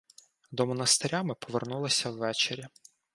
[0.51, 2.67] До монастиря ми повернулися ввечері.